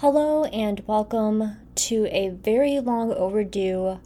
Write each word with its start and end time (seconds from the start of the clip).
Hello, 0.00 0.44
and 0.44 0.82
welcome 0.86 1.58
to 1.74 2.06
a 2.06 2.30
very 2.30 2.80
long 2.80 3.12
overdue 3.12 4.00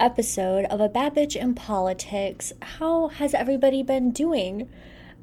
episode 0.00 0.64
of 0.64 0.80
A 0.80 0.88
Bitch 0.88 1.36
in 1.36 1.54
Politics. 1.54 2.52
How 2.60 3.06
has 3.06 3.32
everybody 3.32 3.84
been 3.84 4.10
doing? 4.10 4.68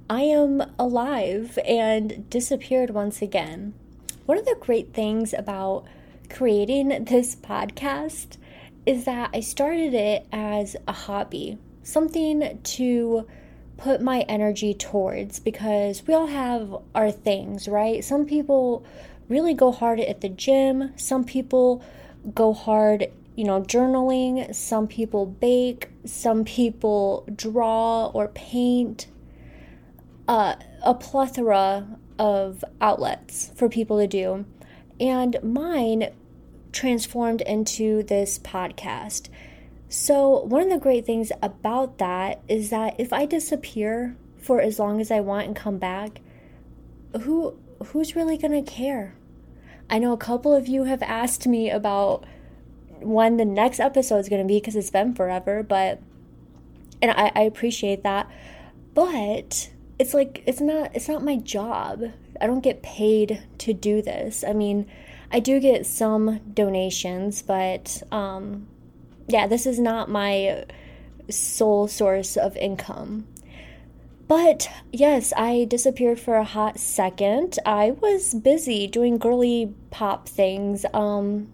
I 0.09 0.21
am 0.21 0.63
alive 0.79 1.59
and 1.65 2.29
disappeared 2.29 2.91
once 2.91 3.21
again. 3.21 3.73
One 4.25 4.37
of 4.37 4.45
the 4.45 4.55
great 4.57 4.93
things 4.93 5.33
about 5.33 5.83
creating 6.29 7.03
this 7.03 7.35
podcast 7.35 8.37
is 8.85 9.03
that 9.03 9.31
I 9.33 9.41
started 9.41 9.93
it 9.93 10.25
as 10.31 10.77
a 10.87 10.93
hobby, 10.93 11.57
something 11.83 12.57
to 12.63 13.27
put 13.75 14.01
my 14.01 14.21
energy 14.29 14.73
towards 14.73 15.41
because 15.41 16.07
we 16.07 16.13
all 16.13 16.27
have 16.27 16.73
our 16.95 17.11
things, 17.11 17.67
right? 17.67 18.01
Some 18.01 18.25
people 18.25 18.85
really 19.29 19.53
go 19.53 19.71
hard 19.71 19.99
at 19.99 20.21
the 20.21 20.29
gym. 20.29 20.91
Some 20.97 21.23
people 21.23 21.83
go 22.33 22.53
hard, 22.53 23.07
you 23.35 23.45
know, 23.45 23.61
journaling. 23.61 24.53
Some 24.53 24.87
people 24.87 25.25
bake. 25.25 25.89
Some 26.05 26.43
people 26.43 27.27
draw 27.33 28.07
or 28.07 28.27
paint. 28.29 29.07
Uh, 30.27 30.55
a 30.83 30.93
plethora 30.93 31.87
of 32.17 32.63
outlets 32.81 33.51
for 33.55 33.69
people 33.69 33.99
to 33.99 34.07
do. 34.07 34.45
And 34.99 35.37
mine 35.41 36.11
transformed 36.71 37.41
into 37.41 38.03
this 38.03 38.37
podcast. 38.37 39.29
So, 39.87 40.43
one 40.43 40.61
of 40.61 40.69
the 40.69 40.77
great 40.77 41.05
things 41.05 41.31
about 41.41 41.97
that 41.97 42.41
is 42.47 42.69
that 42.69 42.99
if 42.99 43.11
I 43.11 43.25
disappear 43.25 44.15
for 44.37 44.61
as 44.61 44.77
long 44.77 45.01
as 45.01 45.09
I 45.09 45.19
want 45.19 45.47
and 45.47 45.55
come 45.55 45.79
back, 45.79 46.21
who 47.21 47.57
who's 47.87 48.15
really 48.15 48.37
going 48.37 48.63
to 48.63 48.71
care? 48.71 49.15
I 49.89 49.99
know 49.99 50.13
a 50.13 50.17
couple 50.17 50.53
of 50.53 50.67
you 50.67 50.83
have 50.83 51.01
asked 51.01 51.47
me 51.47 51.69
about 51.69 52.25
when 53.01 53.37
the 53.37 53.45
next 53.45 53.79
episode 53.79 54.17
is 54.17 54.29
going 54.29 54.41
to 54.41 54.47
be 54.47 54.57
because 54.57 54.75
it's 54.75 54.89
been 54.89 55.13
forever, 55.15 55.63
but 55.63 55.99
and 57.01 57.11
I, 57.11 57.31
I 57.35 57.41
appreciate 57.41 58.03
that. 58.03 58.29
But 58.93 59.69
it's 59.97 60.13
like 60.13 60.43
it's 60.45 60.61
not 60.61 60.95
it's 60.95 61.07
not 61.07 61.23
my 61.23 61.37
job. 61.37 62.03
I 62.39 62.47
don't 62.47 62.61
get 62.61 62.81
paid 62.81 63.43
to 63.59 63.73
do 63.73 64.01
this. 64.01 64.43
I 64.47 64.53
mean, 64.53 64.89
I 65.31 65.39
do 65.39 65.59
get 65.59 65.85
some 65.85 66.39
donations, 66.53 67.41
but 67.41 68.03
um 68.11 68.67
yeah, 69.27 69.47
this 69.47 69.65
is 69.65 69.79
not 69.79 70.09
my 70.09 70.65
sole 71.29 71.87
source 71.87 72.35
of 72.37 72.55
income. 72.57 73.27
But 74.29 74.69
yes, 74.93 75.33
I 75.35 75.65
disappeared 75.67 76.19
for 76.19 76.35
a 76.35 76.43
hot 76.43 76.77
second. 76.77 77.57
I 77.65 77.91
was 77.99 78.35
busy 78.35 78.85
doing 78.85 79.17
girly 79.17 79.73
pop 79.89 80.29
things. 80.29 80.85
Um, 80.93 81.51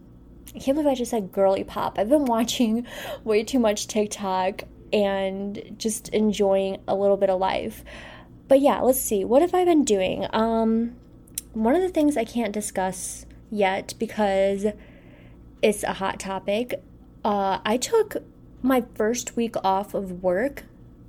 I 0.54 0.60
can't 0.60 0.76
believe 0.76 0.92
I 0.92 0.94
just 0.94 1.12
said 1.12 1.32
girly 1.32 1.64
pop. 1.64 1.98
I've 1.98 2.10
been 2.10 2.26
watching 2.26 2.86
way 3.24 3.46
too 3.46 3.60
much 3.60 3.88
TikTok 3.88 4.64
and 4.92 5.74
just 5.78 6.10
enjoying 6.10 6.82
a 6.86 6.96
little 6.96 7.16
bit 7.16 7.30
of 7.30 7.40
life. 7.40 7.86
But 8.50 8.60
yeah, 8.60 8.82
let's 8.82 9.00
see. 9.00 9.24
What 9.24 9.42
have 9.42 9.56
I 9.56 9.64
been 9.64 9.86
doing? 9.86 10.28
Um, 10.34 10.98
one 11.54 11.76
of 11.76 11.82
the 11.82 11.88
things 11.88 12.18
I 12.18 12.26
can't 12.26 12.52
discuss 12.52 13.26
yet 13.50 13.94
because 13.98 14.66
it's 15.62 15.84
a 15.84 15.94
hot 15.94 16.20
topic. 16.20 16.84
Uh, 17.24 17.60
I 17.64 17.78
took 17.78 18.18
my 18.62 18.84
first 18.96 19.38
week 19.38 19.56
off 19.64 19.94
of 19.94 20.22
work 20.22 20.66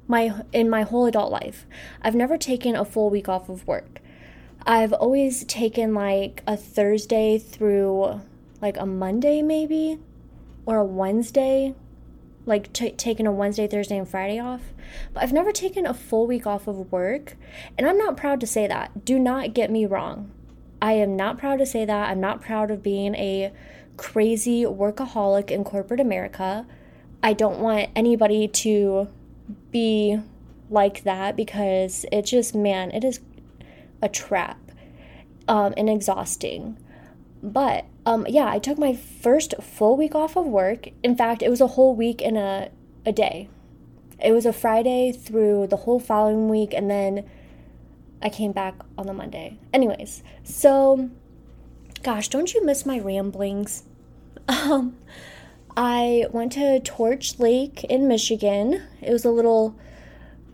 my 0.08 0.42
in 0.52 0.70
my 0.70 0.82
whole 0.82 1.06
adult 1.06 1.30
life. 1.30 1.66
I've 2.02 2.14
never 2.14 2.36
taken 2.36 2.76
a 2.76 2.84
full 2.84 3.10
week 3.10 3.28
off 3.28 3.48
of 3.48 3.66
work. 3.66 4.00
I've 4.66 4.92
always 4.92 5.44
taken 5.44 5.94
like 5.94 6.42
a 6.46 6.56
Thursday 6.56 7.38
through 7.38 8.20
like 8.60 8.76
a 8.76 8.86
Monday 8.86 9.42
maybe 9.42 9.98
or 10.64 10.78
a 10.78 10.84
Wednesday, 10.84 11.74
like 12.44 12.72
t- 12.72 12.90
taking 12.90 13.26
a 13.26 13.32
Wednesday, 13.32 13.68
Thursday, 13.68 13.96
and 13.96 14.08
Friday 14.08 14.38
off. 14.38 14.62
But 15.12 15.22
I've 15.22 15.32
never 15.32 15.52
taken 15.52 15.86
a 15.86 15.94
full 15.94 16.26
week 16.26 16.46
off 16.46 16.66
of 16.66 16.90
work, 16.90 17.36
and 17.78 17.88
I'm 17.88 17.98
not 17.98 18.16
proud 18.16 18.40
to 18.40 18.46
say 18.46 18.66
that. 18.66 19.04
Do 19.04 19.18
not 19.18 19.54
get 19.54 19.70
me 19.70 19.86
wrong. 19.86 20.32
I 20.82 20.92
am 20.94 21.16
not 21.16 21.38
proud 21.38 21.58
to 21.60 21.66
say 21.66 21.84
that. 21.84 22.10
I'm 22.10 22.20
not 22.20 22.40
proud 22.40 22.70
of 22.70 22.82
being 22.82 23.14
a 23.14 23.52
crazy 23.96 24.64
workaholic 24.64 25.50
in 25.50 25.64
corporate 25.64 26.00
America. 26.00 26.66
I 27.22 27.32
don't 27.32 27.60
want 27.60 27.90
anybody 27.96 28.46
to 28.48 29.08
be 29.70 30.20
like 30.70 31.04
that 31.04 31.36
because 31.36 32.04
it 32.10 32.22
just, 32.22 32.54
man, 32.54 32.90
it 32.90 33.04
is 33.04 33.20
a 34.02 34.08
trap 34.08 34.58
um, 35.48 35.74
and 35.76 35.88
exhausting. 35.88 36.78
But 37.42 37.84
um, 38.04 38.26
yeah, 38.28 38.48
I 38.48 38.58
took 38.58 38.78
my 38.78 38.94
first 38.94 39.54
full 39.60 39.96
week 39.96 40.14
off 40.14 40.36
of 40.36 40.46
work. 40.46 40.88
In 41.02 41.16
fact, 41.16 41.42
it 41.42 41.50
was 41.50 41.60
a 41.60 41.68
whole 41.68 41.94
week 41.94 42.20
in 42.22 42.36
a, 42.36 42.70
a 43.04 43.12
day. 43.12 43.48
It 44.22 44.32
was 44.32 44.46
a 44.46 44.52
Friday 44.52 45.12
through 45.12 45.66
the 45.68 45.76
whole 45.76 46.00
following 46.00 46.48
week, 46.48 46.72
and 46.72 46.90
then 46.90 47.28
I 48.22 48.30
came 48.30 48.52
back 48.52 48.74
on 48.96 49.06
the 49.06 49.12
Monday. 49.12 49.58
Anyways, 49.72 50.22
so 50.42 51.10
gosh, 52.02 52.28
don't 52.28 52.54
you 52.54 52.64
miss 52.64 52.86
my 52.86 52.98
ramblings? 52.98 53.84
Um, 54.48 54.96
I 55.76 56.26
went 56.30 56.52
to 56.52 56.80
Torch 56.80 57.38
Lake 57.38 57.84
in 57.84 58.08
Michigan. 58.08 58.82
It 59.02 59.12
was 59.12 59.24
a 59.24 59.30
little 59.30 59.76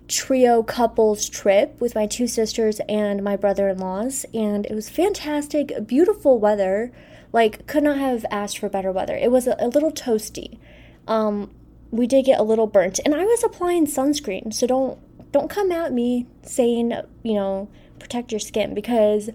trio 0.08 0.62
couples 0.62 1.28
trip 1.28 1.80
with 1.80 1.94
my 1.94 2.06
two 2.06 2.26
sisters 2.26 2.80
and 2.88 3.22
my 3.22 3.36
brother 3.36 3.68
in 3.68 3.78
laws, 3.78 4.26
and 4.34 4.66
it 4.66 4.74
was 4.74 4.90
fantastic, 4.90 5.86
beautiful 5.86 6.38
weather. 6.38 6.92
Like, 7.32 7.66
could 7.66 7.84
not 7.84 7.98
have 7.98 8.26
asked 8.30 8.58
for 8.58 8.68
better 8.68 8.90
weather. 8.90 9.16
It 9.16 9.30
was 9.30 9.46
a, 9.46 9.56
a 9.58 9.68
little 9.68 9.92
toasty. 9.92 10.58
Um, 11.06 11.50
we 11.90 12.06
did 12.06 12.24
get 12.24 12.40
a 12.40 12.42
little 12.42 12.66
burnt, 12.66 12.98
and 13.04 13.14
I 13.14 13.24
was 13.24 13.44
applying 13.44 13.86
sunscreen, 13.86 14.52
so 14.52 14.66
don't 14.66 14.98
don't 15.30 15.48
come 15.48 15.72
at 15.72 15.92
me 15.92 16.26
saying 16.42 16.92
you 17.22 17.34
know 17.34 17.68
protect 17.98 18.32
your 18.32 18.40
skin 18.40 18.74
because 18.74 19.30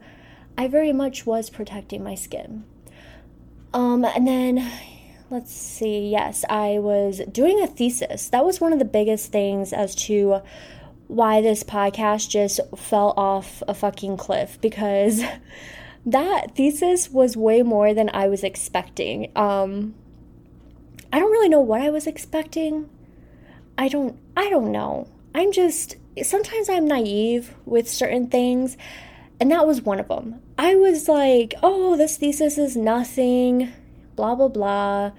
I 0.58 0.68
very 0.68 0.92
much 0.92 1.26
was 1.26 1.50
protecting 1.50 2.04
my 2.04 2.16
skin. 2.16 2.66
Um, 3.74 4.06
and 4.06 4.28
then 4.28 4.72
let's 5.30 5.54
see. 5.54 6.10
Yes, 6.10 6.46
I 6.50 6.80
was 6.80 7.22
doing 7.32 7.62
a 7.62 7.68
thesis. 7.68 8.30
That 8.30 8.46
was 8.46 8.62
one 8.62 8.74
of 8.74 8.80
the 8.80 8.86
biggest 8.86 9.32
things 9.32 9.74
as 9.74 9.96
to 9.96 10.42
why 11.08 11.42
this 11.42 11.64
podcast 11.64 12.30
just 12.30 12.60
fell 12.76 13.14
off 13.18 13.64
a 13.68 13.74
fucking 13.74 14.18
cliff 14.18 14.60
because 14.62 15.22
that 16.06 16.56
thesis 16.56 17.10
was 17.10 17.38
way 17.38 17.64
more 17.64 17.94
than 17.94 18.10
I 18.14 18.28
was 18.28 18.44
expecting. 18.44 19.32
Um 19.36 19.96
I 21.12 21.20
don't 21.20 21.32
really 21.32 21.50
know 21.50 21.62
what 21.62 21.82
I 21.82 21.90
was 21.90 22.08
expecting. 22.08 22.90
I 23.78 23.88
don't 23.88 24.18
I 24.36 24.50
don't 24.50 24.72
know. 24.72 25.08
I'm 25.34 25.52
just 25.52 25.96
sometimes 26.24 26.70
I'm 26.70 26.88
naive 26.88 27.56
with 27.66 27.90
certain 27.90 28.28
things 28.28 28.76
and 29.40 29.52
that 29.52 29.68
was 29.68 29.82
one 29.82 30.00
of 30.00 30.08
them. 30.08 30.42
I 30.58 30.76
was 30.76 31.08
like, 31.08 31.54
"Oh, 31.62 31.96
this 31.96 32.18
thesis 32.18 32.58
is 32.58 32.76
nothing." 32.76 33.72
Blah 34.18 34.36
blah 34.36 34.50
blah 34.50 35.12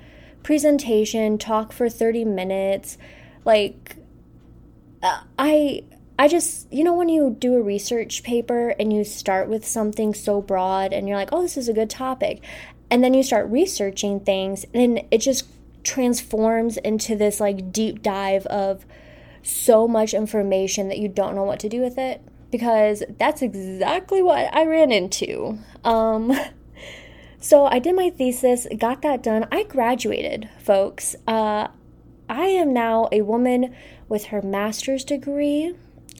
presentation 0.42 1.38
talk 1.38 1.72
for 1.72 1.88
30 1.88 2.26
minutes 2.26 2.98
like 3.46 3.96
uh, 5.02 5.22
i 5.38 5.82
i 6.18 6.28
just 6.28 6.70
you 6.70 6.84
know 6.84 6.92
when 6.92 7.08
you 7.08 7.34
do 7.38 7.54
a 7.54 7.62
research 7.62 8.22
paper 8.22 8.74
and 8.78 8.92
you 8.92 9.02
start 9.04 9.48
with 9.48 9.66
something 9.66 10.12
so 10.12 10.42
broad 10.42 10.92
and 10.92 11.08
you're 11.08 11.16
like 11.16 11.30
oh 11.32 11.40
this 11.40 11.56
is 11.56 11.68
a 11.68 11.72
good 11.72 11.88
topic 11.88 12.44
and 12.90 13.02
then 13.02 13.14
you 13.14 13.22
start 13.22 13.48
researching 13.48 14.20
things 14.20 14.66
and 14.74 15.02
it 15.10 15.18
just 15.18 15.46
transforms 15.82 16.76
into 16.78 17.16
this 17.16 17.40
like 17.40 17.72
deep 17.72 18.02
dive 18.02 18.44
of 18.46 18.84
so 19.42 19.88
much 19.88 20.12
information 20.12 20.88
that 20.88 20.98
you 20.98 21.08
don't 21.08 21.34
know 21.34 21.44
what 21.44 21.60
to 21.60 21.68
do 21.68 21.80
with 21.80 21.96
it 21.96 22.20
because 22.50 23.02
that's 23.18 23.42
exactly 23.42 24.22
what 24.22 24.52
I 24.54 24.64
ran 24.66 24.90
into. 24.90 25.58
Um, 25.84 26.32
So 27.40 27.66
I 27.66 27.78
did 27.78 27.94
my 27.94 28.10
thesis, 28.10 28.66
got 28.76 29.02
that 29.02 29.22
done. 29.22 29.46
I 29.52 29.62
graduated, 29.62 30.48
folks. 30.58 31.14
Uh, 31.26 31.68
I 32.28 32.46
am 32.46 32.72
now 32.72 33.08
a 33.12 33.22
woman 33.22 33.74
with 34.08 34.26
her 34.26 34.42
master's 34.42 35.04
degree. 35.04 35.74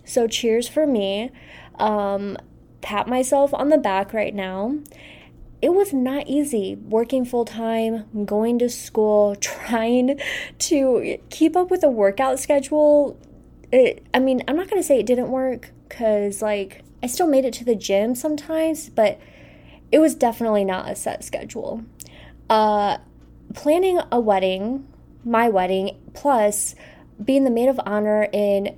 So 0.04 0.26
cheers 0.28 0.68
for 0.68 0.86
me. 0.86 1.30
Um, 1.76 2.38
pat 2.80 3.08
myself 3.08 3.52
on 3.52 3.68
the 3.68 3.78
back 3.78 4.12
right 4.12 4.34
now. 4.34 4.78
It 5.60 5.70
was 5.70 5.92
not 5.92 6.28
easy 6.28 6.76
working 6.76 7.24
full 7.24 7.44
time, 7.44 8.24
going 8.24 8.60
to 8.60 8.68
school, 8.68 9.34
trying 9.40 10.20
to 10.58 11.18
keep 11.30 11.56
up 11.56 11.70
with 11.70 11.82
a 11.82 11.90
workout 11.90 12.38
schedule. 12.38 13.18
It, 13.72 14.06
I 14.14 14.20
mean, 14.20 14.42
I'm 14.46 14.56
not 14.56 14.70
going 14.70 14.80
to 14.80 14.86
say 14.86 15.00
it 15.00 15.06
didn't 15.06 15.30
work 15.30 15.72
because, 15.88 16.40
like, 16.40 16.84
I 17.02 17.06
still 17.06 17.26
made 17.26 17.44
it 17.44 17.52
to 17.54 17.64
the 17.64 17.74
gym 17.74 18.14
sometimes, 18.14 18.88
but 18.88 19.20
it 19.90 19.98
was 19.98 20.14
definitely 20.14 20.64
not 20.64 20.90
a 20.90 20.94
set 20.94 21.24
schedule. 21.24 21.84
Uh, 22.50 22.98
planning 23.54 24.00
a 24.12 24.20
wedding, 24.20 24.86
my 25.24 25.48
wedding, 25.48 25.96
plus 26.14 26.74
being 27.22 27.44
the 27.44 27.50
maid 27.50 27.68
of 27.68 27.80
honor 27.84 28.28
in 28.32 28.76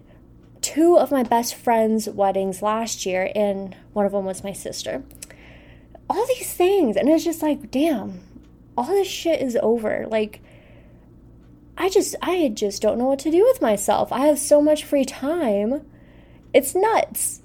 two 0.60 0.98
of 0.98 1.10
my 1.10 1.22
best 1.22 1.54
friends' 1.54 2.08
weddings 2.08 2.62
last 2.62 3.06
year, 3.06 3.30
and 3.34 3.74
one 3.92 4.06
of 4.06 4.12
them 4.12 4.24
was 4.24 4.44
my 4.44 4.52
sister. 4.52 5.02
all 6.10 6.26
these 6.26 6.52
things. 6.52 6.96
And 6.96 7.08
it's 7.08 7.24
just 7.24 7.40
like, 7.42 7.70
damn, 7.70 8.20
all 8.76 8.86
this 8.86 9.06
shit 9.06 9.40
is 9.40 9.56
over. 9.62 10.06
Like, 10.08 10.42
I 11.78 11.88
just, 11.88 12.16
I 12.20 12.48
just 12.48 12.82
don't 12.82 12.98
know 12.98 13.06
what 13.06 13.20
to 13.20 13.30
do 13.30 13.44
with 13.44 13.62
myself. 13.62 14.12
I 14.12 14.26
have 14.26 14.38
so 14.38 14.60
much 14.60 14.84
free 14.84 15.04
time. 15.04 15.86
It's 16.52 16.74
nuts. 16.74 17.42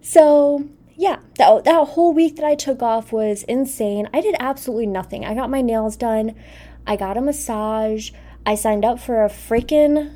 So, 0.00 0.68
yeah, 0.98 1.20
that, 1.36 1.62
that 1.62 1.88
whole 1.90 2.12
week 2.12 2.34
that 2.36 2.44
I 2.44 2.56
took 2.56 2.82
off 2.82 3.12
was 3.12 3.44
insane. 3.44 4.08
I 4.12 4.20
did 4.20 4.34
absolutely 4.40 4.88
nothing. 4.88 5.24
I 5.24 5.32
got 5.32 5.48
my 5.48 5.60
nails 5.60 5.96
done, 5.96 6.34
I 6.88 6.96
got 6.96 7.16
a 7.16 7.20
massage, 7.20 8.10
I 8.44 8.56
signed 8.56 8.84
up 8.84 8.98
for 8.98 9.24
a 9.24 9.28
freaking 9.28 10.12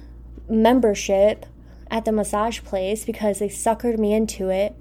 membership 0.48 1.46
at 1.88 2.04
the 2.04 2.10
massage 2.10 2.62
place 2.62 3.04
because 3.04 3.38
they 3.38 3.48
suckered 3.48 3.96
me 3.96 4.12
into 4.12 4.50
it. 4.50 4.74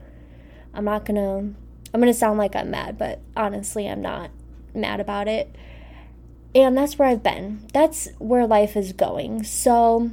I'm 0.74 0.86
not 0.86 1.06
gonna, 1.06 1.38
I'm 1.38 2.00
gonna 2.00 2.16
sound 2.16 2.40
like 2.40 2.56
I'm 2.56 2.72
mad, 2.72 2.98
but 2.98 3.22
honestly, 3.38 3.88
I'm 3.88 4.02
not 4.02 4.32
mad 4.74 5.00
about 5.00 5.28
it. 5.28 5.56
And 6.56 6.76
that's 6.76 6.98
where 6.98 7.10
I've 7.10 7.22
been. 7.22 7.68
That's 7.74 8.10
where 8.18 8.48
life 8.48 8.76
is 8.76 8.92
going. 8.92 9.44
So, 9.44 10.10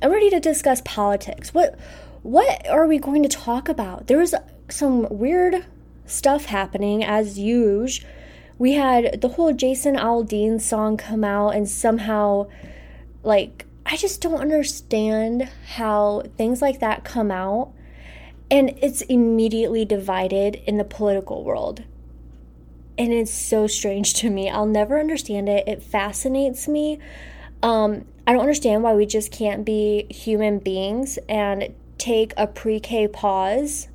I'm 0.00 0.10
ready 0.10 0.30
to 0.30 0.40
discuss 0.40 0.80
politics. 0.86 1.52
What 1.52 1.78
what 2.22 2.68
are 2.68 2.86
we 2.86 2.98
going 2.98 3.22
to 3.22 3.28
talk 3.28 3.68
about? 3.68 4.06
There's 4.06 4.34
some 4.72 5.06
weird 5.10 5.64
stuff 6.06 6.46
happening 6.46 7.04
as 7.04 7.38
usual. 7.38 8.08
We 8.58 8.74
had 8.74 9.20
the 9.22 9.28
whole 9.28 9.54
Jason 9.54 9.96
Aldean 9.96 10.60
song 10.60 10.98
come 10.98 11.24
out, 11.24 11.54
and 11.54 11.68
somehow, 11.68 12.48
like, 13.22 13.64
I 13.86 13.96
just 13.96 14.20
don't 14.20 14.40
understand 14.40 15.48
how 15.74 16.24
things 16.36 16.60
like 16.60 16.80
that 16.80 17.04
come 17.04 17.30
out 17.30 17.72
and 18.50 18.76
it's 18.82 19.02
immediately 19.02 19.84
divided 19.84 20.56
in 20.66 20.76
the 20.76 20.84
political 20.84 21.44
world. 21.44 21.84
And 22.98 23.12
it's 23.12 23.30
so 23.30 23.66
strange 23.66 24.14
to 24.14 24.30
me. 24.30 24.50
I'll 24.50 24.66
never 24.66 24.98
understand 24.98 25.48
it. 25.48 25.66
It 25.68 25.82
fascinates 25.82 26.66
me. 26.66 26.98
Um, 27.62 28.04
I 28.26 28.32
don't 28.32 28.42
understand 28.42 28.82
why 28.82 28.94
we 28.94 29.06
just 29.06 29.30
can't 29.30 29.64
be 29.64 30.06
human 30.10 30.58
beings 30.58 31.18
and 31.28 31.72
take 31.96 32.34
a 32.36 32.46
pre 32.46 32.80
K 32.80 33.06
pause 33.06 33.88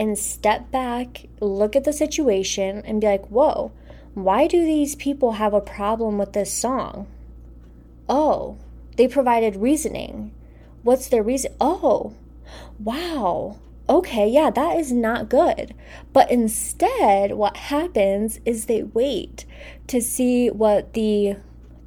and 0.00 0.18
step 0.18 0.70
back, 0.70 1.26
look 1.40 1.76
at 1.76 1.84
the 1.84 1.92
situation, 1.92 2.82
and 2.86 3.02
be 3.02 3.06
like, 3.06 3.26
whoa, 3.26 3.70
why 4.14 4.46
do 4.46 4.64
these 4.64 4.94
people 4.96 5.32
have 5.32 5.52
a 5.52 5.60
problem 5.60 6.16
with 6.16 6.32
this 6.32 6.50
song? 6.50 7.06
Oh, 8.08 8.56
they 8.96 9.06
provided 9.06 9.56
reasoning. 9.56 10.32
What's 10.82 11.08
their 11.08 11.22
reason? 11.22 11.52
Oh, 11.60 12.14
wow. 12.78 13.58
Okay, 13.90 14.26
yeah, 14.26 14.48
that 14.48 14.78
is 14.78 14.90
not 14.90 15.28
good. 15.28 15.74
But 16.14 16.30
instead, 16.30 17.32
what 17.32 17.58
happens 17.58 18.40
is 18.46 18.64
they 18.64 18.84
wait 18.84 19.44
to 19.88 20.00
see 20.00 20.48
what 20.48 20.94
the 20.94 21.36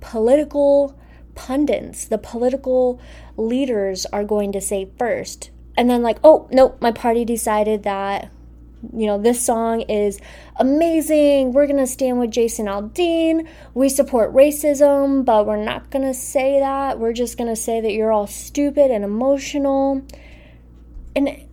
political 0.01 0.95
pundits, 1.33 2.07
the 2.07 2.19
political 2.19 3.01
leaders 3.37 4.05
are 4.13 4.23
going 4.23 4.51
to 4.51 4.61
say 4.61 4.91
first 4.99 5.49
and 5.77 5.89
then 5.89 6.01
like 6.01 6.19
oh 6.23 6.47
nope 6.51 6.81
my 6.81 6.91
party 6.91 7.25
decided 7.25 7.83
that 7.83 8.31
you 8.91 9.07
know 9.07 9.17
this 9.17 9.43
song 9.43 9.81
is 9.81 10.19
amazing. 10.57 11.53
We're 11.53 11.67
gonna 11.67 11.87
stand 11.87 12.19
with 12.19 12.31
jason 12.31 12.65
aldean. 12.65 13.47
We 13.73 13.89
support 13.89 14.33
racism 14.33 15.23
but 15.23 15.45
we're 15.45 15.63
not 15.63 15.89
gonna 15.89 16.13
say 16.13 16.59
that. 16.59 16.99
We're 16.99 17.13
just 17.13 17.37
gonna 17.37 17.55
say 17.55 17.79
that 17.81 17.93
you're 17.93 18.11
all 18.11 18.27
stupid 18.27 18.91
and 18.91 19.03
emotional. 19.03 20.05
And 21.15 21.45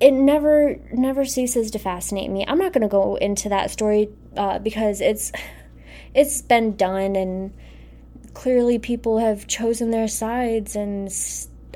it, 0.00 0.12
never 0.12 0.76
never 0.92 1.24
ceases 1.24 1.70
to 1.72 1.78
fascinate 1.78 2.30
me. 2.30 2.44
I'm 2.46 2.58
not 2.58 2.72
gonna 2.72 2.88
go 2.88 3.16
into 3.16 3.48
that 3.48 3.70
story 3.70 4.10
uh, 4.36 4.60
because 4.60 5.00
it's 5.00 5.32
it's 6.14 6.42
been 6.42 6.76
done 6.76 7.16
and 7.16 7.52
clearly 8.34 8.78
people 8.78 9.18
have 9.18 9.48
chosen 9.48 9.90
their 9.90 10.06
sides 10.06 10.76
and 10.76 11.10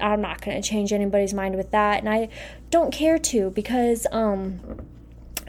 I'm 0.00 0.21
not 0.21 0.41
going 0.41 0.61
to 0.61 0.67
change 0.67 0.93
anybody's 0.93 1.35
mind 1.35 1.56
with 1.56 1.71
that. 1.73 2.00
And 2.00 2.09
I 2.09 2.29
don't 2.71 2.93
care 2.93 3.19
to 3.19 3.50
because 3.50 4.06
um, 4.12 4.61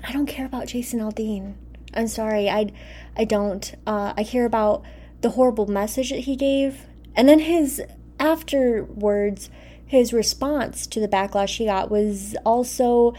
I 0.03 0.11
don't 0.11 0.25
care 0.25 0.45
about 0.45 0.67
Jason 0.67 0.99
Aldean. 0.99 1.55
I'm 1.93 2.07
sorry. 2.07 2.49
I, 2.49 2.71
I 3.15 3.25
don't. 3.25 3.75
Uh, 3.85 4.13
I 4.17 4.23
care 4.23 4.45
about 4.45 4.83
the 5.21 5.31
horrible 5.31 5.67
message 5.67 6.09
that 6.09 6.19
he 6.19 6.35
gave. 6.35 6.85
And 7.15 7.29
then 7.29 7.39
his 7.39 7.81
afterwards, 8.19 9.49
his 9.85 10.13
response 10.13 10.87
to 10.87 10.99
the 10.99 11.07
backlash 11.07 11.57
he 11.57 11.65
got 11.65 11.89
was 11.89 12.35
also 12.45 13.13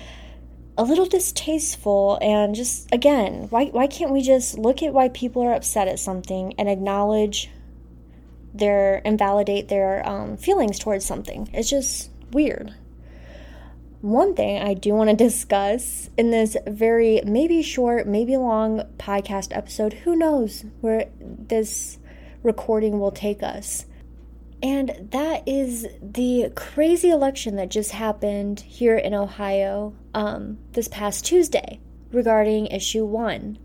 a 0.77 0.83
little 0.83 1.07
distasteful 1.07 2.19
and 2.21 2.55
just 2.55 2.93
again 2.93 3.47
why 3.51 3.67
why 3.67 3.87
can't 3.87 4.11
we 4.11 4.21
just 4.21 4.59
look 4.59 4.83
at 4.83 4.93
why 4.93 5.09
people 5.11 5.41
are 5.41 5.55
upset 5.55 5.87
at 5.87 6.01
something 6.01 6.53
and 6.59 6.69
acknowledge 6.69 7.49
their 8.55 8.99
invalidate 8.99 9.69
their 9.69 10.09
um, 10.09 10.37
feelings 10.37 10.79
towards 10.79 11.05
something. 11.05 11.51
It's 11.53 11.69
just 11.69 12.11
weird. 12.31 12.73
One 14.01 14.35
thing 14.35 14.63
I 14.63 14.75
do 14.75 14.93
want 14.93 15.11
to 15.11 15.17
discuss 15.17 16.11
in 16.17 16.31
this 16.31 16.57
very 16.67 17.23
maybe 17.25 17.63
short, 17.63 18.07
maybe 18.07 18.37
long 18.37 18.83
podcast 18.99 19.57
episode, 19.57 19.95
who 19.95 20.15
knows 20.15 20.65
where 20.81 21.07
this 21.21 21.99
recording 22.43 23.01
will 23.01 23.13
take 23.13 23.43
us. 23.43 23.87
And 24.63 25.09
that 25.11 25.47
is 25.49 25.87
the 26.01 26.53
crazy 26.55 27.11
election 27.11 27.57
that 27.57 27.71
just 27.71 27.91
happened 27.91 28.61
here 28.61 28.97
in 28.97 29.15
Ohio 29.15 29.95
um, 30.15 30.59
this 30.73 30.89
past 30.89 31.25
Tuesday 31.25 31.81
regarding 32.13 32.67
issue 32.69 33.05
one. 33.05 33.59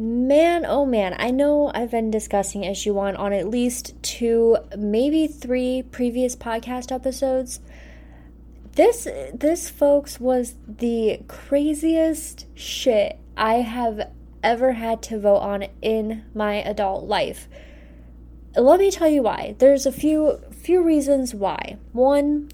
Man, 0.00 0.64
oh 0.64 0.86
man, 0.86 1.16
I 1.18 1.32
know 1.32 1.72
I've 1.74 1.90
been 1.90 2.12
discussing 2.12 2.62
issue 2.62 2.94
one 2.94 3.16
on 3.16 3.32
at 3.32 3.48
least 3.48 4.00
two, 4.00 4.56
maybe 4.76 5.26
three 5.26 5.82
previous 5.82 6.36
podcast 6.36 6.92
episodes. 6.92 7.58
This, 8.76 9.08
this, 9.34 9.68
folks, 9.68 10.20
was 10.20 10.54
the 10.68 11.18
craziest 11.26 12.46
shit 12.54 13.18
I 13.36 13.54
have 13.54 14.08
ever 14.40 14.74
had 14.74 15.02
to 15.02 15.18
vote 15.18 15.38
on 15.38 15.64
in 15.82 16.24
my 16.32 16.62
adult 16.62 17.08
life. 17.08 17.48
Let 18.54 18.78
me 18.78 18.92
tell 18.92 19.08
you 19.08 19.22
why. 19.22 19.56
There's 19.58 19.84
a 19.84 19.90
few 19.90 20.38
few 20.52 20.80
reasons 20.80 21.34
why. 21.34 21.76
One, 21.92 22.50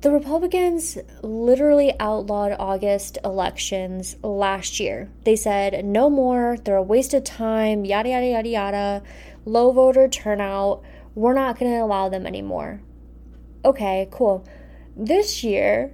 the 0.00 0.12
Republicans 0.12 0.96
literally 1.22 1.92
outlawed 1.98 2.54
August 2.58 3.18
elections 3.24 4.16
last 4.22 4.78
year. 4.78 5.10
They 5.24 5.34
said 5.34 5.84
no 5.84 6.08
more, 6.08 6.56
they're 6.64 6.76
a 6.76 6.82
waste 6.82 7.14
of 7.14 7.24
time, 7.24 7.84
yada, 7.84 8.10
yada, 8.10 8.26
yada, 8.26 8.48
yada, 8.48 9.02
low 9.44 9.72
voter 9.72 10.06
turnout. 10.06 10.82
We're 11.16 11.34
not 11.34 11.58
going 11.58 11.72
to 11.72 11.78
allow 11.78 12.08
them 12.08 12.26
anymore. 12.26 12.80
Okay, 13.64 14.08
cool. 14.12 14.46
This 14.96 15.42
year, 15.42 15.92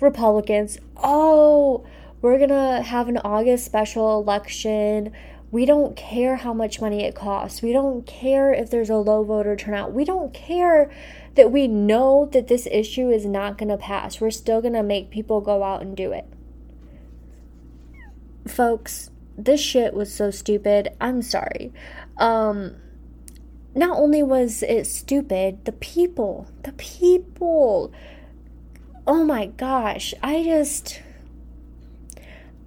Republicans, 0.00 0.78
oh, 0.96 1.86
we're 2.20 2.38
going 2.38 2.50
to 2.50 2.82
have 2.82 3.08
an 3.08 3.18
August 3.18 3.64
special 3.64 4.20
election. 4.20 5.12
We 5.50 5.64
don't 5.64 5.96
care 5.96 6.36
how 6.36 6.52
much 6.52 6.80
money 6.80 7.04
it 7.04 7.14
costs. 7.14 7.62
We 7.62 7.72
don't 7.72 8.06
care 8.06 8.52
if 8.52 8.70
there's 8.70 8.90
a 8.90 8.96
low 8.96 9.22
voter 9.22 9.56
turnout. 9.56 9.92
We 9.92 10.04
don't 10.04 10.34
care 10.34 10.90
that 11.34 11.52
we 11.52 11.68
know 11.68 12.28
that 12.32 12.48
this 12.48 12.66
issue 12.70 13.10
is 13.10 13.24
not 13.24 13.56
going 13.58 13.68
to 13.68 13.76
pass. 13.76 14.20
We're 14.20 14.30
still 14.30 14.60
going 14.60 14.74
to 14.74 14.82
make 14.82 15.10
people 15.10 15.40
go 15.40 15.62
out 15.62 15.82
and 15.82 15.96
do 15.96 16.12
it. 16.12 16.26
Folks, 18.48 19.10
this 19.36 19.60
shit 19.60 19.94
was 19.94 20.12
so 20.12 20.30
stupid. 20.30 20.88
I'm 21.00 21.22
sorry. 21.22 21.72
Um 22.16 22.76
not 23.76 23.98
only 23.98 24.22
was 24.22 24.62
it 24.62 24.86
stupid, 24.86 25.66
the 25.66 25.72
people, 25.72 26.48
the 26.62 26.72
people. 26.72 27.92
Oh 29.06 29.22
my 29.22 29.46
gosh, 29.46 30.14
I 30.22 30.42
just 30.42 31.02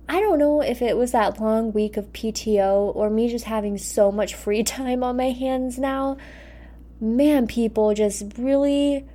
I 0.10 0.20
don't 0.20 0.40
know 0.40 0.62
if 0.62 0.82
it 0.82 0.98
was 0.98 1.12
that 1.12 1.40
long 1.40 1.72
week 1.72 1.96
of 1.96 2.12
PTO 2.12 2.96
or 2.96 3.10
me 3.10 3.30
just 3.30 3.46
having 3.46 3.78
so 3.78 4.12
much 4.12 4.36
free 4.36 4.64
time 4.78 5.04
on 5.04 5.16
my 5.16 5.30
hands 5.30 5.80
now 5.80 6.18
man, 7.00 7.48
people 7.48 7.94
just 7.94 8.34
really, 8.38 9.06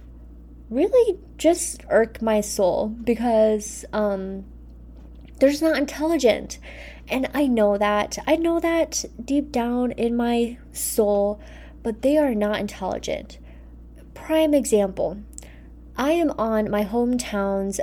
really 0.70 1.18
just 1.36 1.82
irk 1.90 2.22
my 2.22 2.40
soul 2.40 2.88
because 2.88 3.84
um, 3.92 4.44
they're 5.38 5.50
just 5.50 5.62
not 5.62 5.76
intelligent. 5.76 6.58
And 7.08 7.28
I 7.34 7.46
know 7.46 7.76
that. 7.76 8.18
I 8.26 8.36
know 8.36 8.60
that 8.60 9.04
deep 9.22 9.52
down 9.52 9.92
in 9.92 10.16
my 10.16 10.56
soul, 10.72 11.40
but 11.82 12.02
they 12.02 12.16
are 12.16 12.34
not 12.34 12.60
intelligent. 12.60 13.38
Prime 14.14 14.54
example 14.54 15.18
I 15.96 16.12
am 16.12 16.30
on 16.32 16.70
my 16.70 16.84
hometown's 16.84 17.80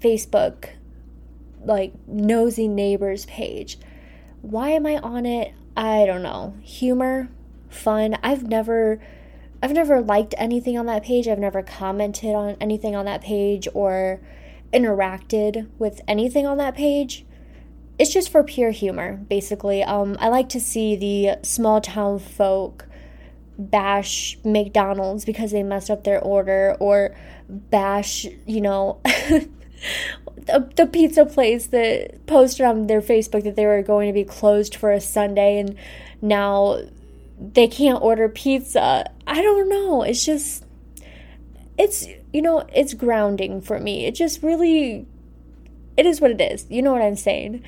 Facebook, 0.00 0.70
like, 1.68 1.92
nosy 2.08 2.66
neighbors 2.66 3.26
page. 3.26 3.78
Why 4.42 4.70
am 4.70 4.86
I 4.86 4.96
on 4.98 5.26
it? 5.26 5.52
I 5.76 6.06
don't 6.06 6.22
know. 6.22 6.54
Humor, 6.62 7.28
fun. 7.68 8.16
I've 8.22 8.42
never 8.42 9.00
I've 9.62 9.72
never 9.72 10.00
liked 10.00 10.34
anything 10.38 10.78
on 10.78 10.86
that 10.86 11.02
page. 11.04 11.26
I've 11.26 11.38
never 11.38 11.62
commented 11.62 12.34
on 12.34 12.56
anything 12.60 12.94
on 12.94 13.06
that 13.06 13.22
page 13.22 13.66
or 13.74 14.20
interacted 14.72 15.68
with 15.78 16.00
anything 16.06 16.46
on 16.46 16.58
that 16.58 16.74
page. 16.74 17.24
it's 17.98 18.12
just 18.12 18.30
for 18.30 18.44
pure 18.44 18.70
humor, 18.70 19.16
basically. 19.28 19.82
Um, 19.82 20.16
I 20.20 20.28
like 20.28 20.48
to 20.50 20.60
see 20.60 20.94
the 20.94 21.38
small 21.42 21.80
town 21.80 22.20
folk 22.20 22.86
bash 23.58 24.38
McDonald's 24.44 25.24
because 25.24 25.50
they 25.50 25.64
messed 25.64 25.90
up 25.90 26.04
their 26.04 26.20
order 26.20 26.76
or 26.78 27.16
bash, 27.48 28.24
you 28.46 28.60
know, 28.60 29.00
the, 30.36 30.70
the 30.76 30.86
pizza 30.86 31.26
place 31.26 31.66
that 31.68 32.26
posted 32.26 32.66
on 32.66 32.86
their 32.86 33.00
Facebook 33.00 33.44
that 33.44 33.56
they 33.56 33.66
were 33.66 33.82
going 33.82 34.08
to 34.08 34.12
be 34.12 34.24
closed 34.24 34.74
for 34.74 34.90
a 34.90 35.00
Sunday 35.00 35.58
and 35.58 35.76
now 36.20 36.80
they 37.40 37.68
can't 37.68 38.02
order 38.02 38.28
pizza. 38.28 39.10
I 39.26 39.42
don't 39.42 39.68
know. 39.68 40.02
It's 40.02 40.24
just, 40.24 40.64
it's, 41.76 42.06
you 42.32 42.42
know, 42.42 42.66
it's 42.74 42.94
grounding 42.94 43.60
for 43.60 43.78
me. 43.78 44.06
It 44.06 44.14
just 44.14 44.42
really, 44.42 45.06
it 45.96 46.06
is 46.06 46.20
what 46.20 46.30
it 46.30 46.40
is. 46.40 46.66
You 46.68 46.82
know 46.82 46.92
what 46.92 47.02
I'm 47.02 47.16
saying? 47.16 47.62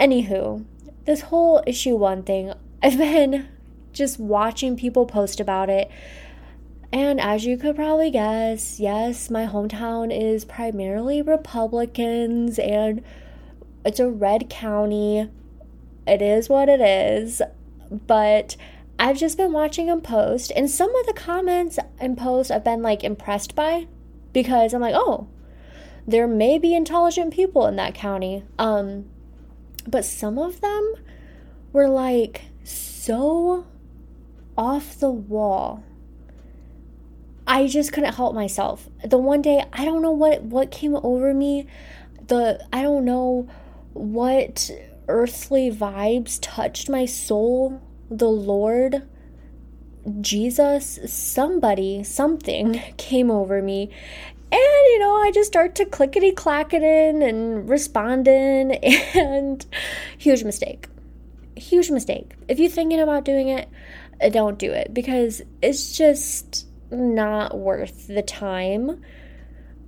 Anywho, 0.00 0.64
this 1.04 1.22
whole 1.22 1.62
issue 1.66 1.96
one 1.96 2.22
thing, 2.22 2.52
I've 2.82 2.98
been 2.98 3.48
just 3.92 4.18
watching 4.18 4.76
people 4.76 5.06
post 5.06 5.38
about 5.38 5.68
it. 5.68 5.90
And 6.92 7.20
as 7.20 7.46
you 7.46 7.56
could 7.56 7.76
probably 7.76 8.10
guess, 8.10 8.78
yes, 8.78 9.30
my 9.30 9.46
hometown 9.46 10.14
is 10.16 10.44
primarily 10.44 11.22
Republicans 11.22 12.58
and 12.58 13.02
it's 13.84 13.98
a 13.98 14.10
red 14.10 14.50
county. 14.50 15.30
It 16.06 16.20
is 16.20 16.48
what 16.48 16.68
it 16.68 16.80
is. 16.80 17.40
But 17.90 18.56
I've 18.98 19.18
just 19.18 19.36
been 19.36 19.52
watching 19.52 19.86
them 19.86 20.00
post, 20.00 20.52
and 20.54 20.70
some 20.70 20.94
of 20.94 21.06
the 21.06 21.12
comments 21.12 21.78
and 21.98 22.16
posts 22.16 22.50
I've 22.50 22.64
been 22.64 22.82
like 22.82 23.02
impressed 23.02 23.54
by 23.54 23.88
because 24.32 24.72
I'm 24.72 24.80
like, 24.80 24.94
oh, 24.94 25.28
there 26.06 26.28
may 26.28 26.58
be 26.58 26.74
intelligent 26.74 27.32
people 27.32 27.66
in 27.66 27.76
that 27.76 27.94
county. 27.94 28.44
Um, 28.58 29.06
but 29.86 30.04
some 30.04 30.38
of 30.38 30.60
them 30.60 30.94
were 31.72 31.88
like 31.88 32.42
so 32.64 33.66
off 34.56 34.98
the 34.98 35.10
wall. 35.10 35.82
I 37.52 37.66
just 37.66 37.92
couldn't 37.92 38.14
help 38.14 38.34
myself. 38.34 38.88
The 39.04 39.18
one 39.18 39.42
day, 39.42 39.62
I 39.74 39.84
don't 39.84 40.00
know 40.00 40.10
what 40.10 40.40
what 40.40 40.70
came 40.70 40.96
over 40.96 41.34
me. 41.34 41.66
The 42.28 42.66
I 42.72 42.80
don't 42.80 43.04
know 43.04 43.46
what 43.92 44.70
earthly 45.06 45.70
vibes 45.70 46.38
touched 46.40 46.88
my 46.88 47.04
soul. 47.04 47.82
The 48.10 48.30
Lord, 48.30 49.06
Jesus, 50.22 50.98
somebody, 51.04 52.02
something 52.04 52.80
came 52.96 53.30
over 53.30 53.60
me. 53.60 53.90
And 54.50 54.86
you 54.92 54.98
know, 55.00 55.14
I 55.16 55.30
just 55.30 55.48
start 55.48 55.74
to 55.74 55.84
clickety 55.84 56.32
clacketing 56.32 57.22
and 57.22 57.68
responding 57.68 58.72
and 59.14 59.66
huge 60.16 60.42
mistake. 60.42 60.88
Huge 61.54 61.90
mistake. 61.90 62.32
If 62.48 62.58
you're 62.58 62.70
thinking 62.70 63.00
about 63.00 63.26
doing 63.26 63.48
it, 63.48 63.68
don't 64.30 64.58
do 64.58 64.72
it 64.72 64.94
because 64.94 65.42
it's 65.60 65.94
just 65.94 66.66
not 66.92 67.58
worth 67.58 68.06
the 68.06 68.22
time. 68.22 69.02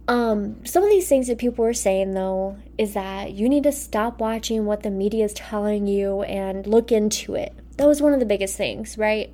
Um, 0.06 0.64
some 0.66 0.82
of 0.82 0.90
these 0.90 1.08
things 1.08 1.28
that 1.28 1.38
people 1.38 1.64
were 1.64 1.73
saying 1.73 2.12
though 2.12 2.58
is 2.76 2.94
that 2.94 3.32
you 3.32 3.49
need 3.49 3.62
to 3.62 3.73
stop 3.73 4.18
watching 4.18 4.66
what 4.66 4.82
the 4.82 4.90
media 4.90 5.25
is 5.25 5.32
telling 5.32 5.87
you 5.87 6.23
and 6.23 6.66
look 6.66 6.92
into 6.92 7.34
it. 7.34 7.54
That 7.78 7.87
was 7.87 8.02
one 8.02 8.12
of 8.12 8.20
the 8.20 8.26
biggest 8.26 8.56
things, 8.56 8.99
right? 8.99 9.32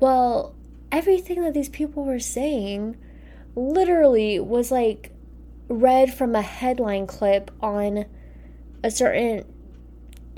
Well, 0.00 0.54
everything 0.90 1.42
that 1.42 1.54
these 1.54 1.68
people 1.68 2.04
were 2.04 2.20
saying 2.20 2.96
literally 3.54 4.40
was 4.40 4.70
like 4.70 5.12
read 5.68 6.14
from 6.14 6.34
a 6.34 6.42
headline 6.42 7.06
clip 7.06 7.50
on 7.60 8.06
a 8.82 8.90
certain 8.90 9.44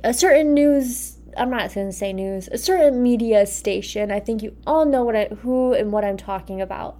a 0.02 0.14
certain 0.14 0.54
news 0.54 1.18
I'm 1.36 1.50
not 1.50 1.72
going 1.74 1.86
to 1.88 1.92
say 1.92 2.12
news, 2.12 2.48
a 2.50 2.58
certain 2.58 3.02
media 3.02 3.46
station. 3.46 4.10
I 4.10 4.20
think 4.20 4.42
you 4.42 4.56
all 4.66 4.84
know 4.84 5.04
what 5.04 5.16
I, 5.16 5.24
who 5.26 5.72
and 5.72 5.92
what 5.92 6.04
I'm 6.04 6.16
talking 6.16 6.60
about. 6.60 6.98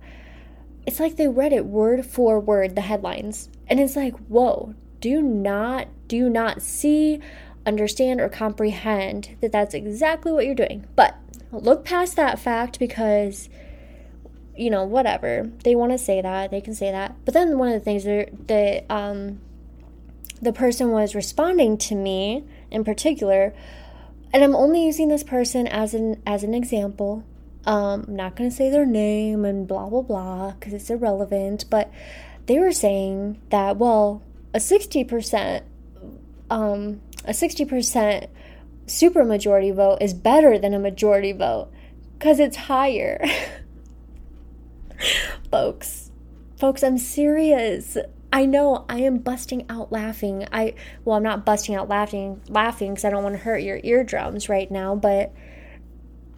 It's 0.87 1.01
like 1.01 1.17
they 1.17 1.29
read 1.29 1.53
it 1.53 1.67
word 1.67 2.07
for 2.07 2.41
word, 2.41 2.75
the 2.75 2.81
headlines. 2.81 3.49
And 3.69 3.79
it's 3.79 3.97
like, 3.97 4.17
whoa, 4.29 4.75
do 5.01 5.23
not, 5.23 5.89
do 6.09 6.29
not 6.29 6.63
see, 6.63 7.21
understand, 7.67 8.21
or 8.21 8.29
comprehend 8.29 9.37
that 9.41 9.53
that's 9.53 9.75
exactly 9.75 10.33
what 10.33 10.47
you're 10.47 10.55
doing. 10.55 10.87
But 10.97 11.17
look 11.53 11.85
past 11.85 12.17
that 12.17 12.39
fact 12.39 12.79
because, 12.79 13.49
you 14.57 14.71
know, 14.71 14.85
whatever. 14.85 15.51
They 15.65 15.75
want 15.75 15.93
to 15.93 15.99
say 15.99 16.23
that, 16.23 16.51
they 16.51 16.61
can 16.61 16.75
say 16.75 16.91
that. 16.91 17.17
But 17.25 17.35
then 17.35 17.59
one 17.59 17.69
of 17.69 17.75
the 17.75 17.81
things 17.81 18.05
that, 18.05 18.85
um, 18.91 19.41
the 20.43 20.53
person 20.53 20.91
was 20.91 21.15
responding 21.15 21.77
to 21.77 21.95
me 21.95 22.45
in 22.71 22.83
particular 22.85 23.53
and 24.33 24.45
I'm 24.45 24.55
only 24.55 24.85
using 24.85 25.09
this 25.09 25.23
person 25.23 25.67
as 25.67 25.95
an 25.95 26.23
as 26.27 26.45
an 26.45 26.55
example. 26.55 27.25
Um, 27.67 28.05
I'm 28.09 28.17
not 28.17 28.37
going 28.37 28.49
to 28.49 28.57
say 28.57 28.71
their 28.71 28.87
name 28.87 29.45
and 29.45 29.67
blah 29.67 29.89
blah 29.89 30.03
blah 30.03 30.53
because 30.53 30.73
it's 30.73 30.91
irrelevant. 30.91 31.65
But 31.69 31.91
they 32.47 32.59
were 32.59 32.73
saying 32.73 33.41
that 33.51 33.77
well, 33.77 34.23
a 34.55 34.61
sixty 34.61 35.05
percent, 35.05 35.65
um, 36.49 37.01
a 37.25 37.35
sixty 37.35 37.65
percent 37.65 38.31
supermajority 38.87 39.75
vote 39.75 39.99
is 40.01 40.15
better 40.15 40.59
than 40.59 40.75
a 40.75 40.79
majority 40.79 41.33
vote 41.33 41.71
because 42.19 42.39
it's 42.41 42.57
higher. 42.57 43.25
folks, 45.51 46.11
folks, 46.57 46.83
I'm 46.83 46.99
serious. 46.99 47.97
I 48.33 48.45
know 48.47 48.85
I 48.89 49.01
am 49.01 49.19
busting 49.19 49.67
out 49.69 49.91
laughing. 49.91 50.47
I 50.53 50.75
well, 51.05 51.17
I'm 51.17 51.23
not 51.23 51.45
busting 51.45 51.75
out 51.75 51.89
laughing 51.89 52.41
laughing 52.49 52.95
cuz 52.95 53.05
I 53.05 53.11
don't 53.11 53.23
want 53.23 53.35
to 53.35 53.43
hurt 53.43 53.63
your 53.63 53.81
eardrums 53.83 54.49
right 54.49 54.71
now, 54.71 54.95
but 54.95 55.33